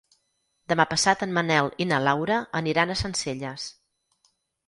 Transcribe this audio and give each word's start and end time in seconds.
Demà 0.71 0.85
passat 0.93 1.19
en 1.25 1.35
Manel 1.35 1.69
i 1.85 1.85
na 1.91 1.99
Laura 2.07 2.39
aniran 2.61 2.93
a 2.93 2.97
Sencelles. 3.05 3.67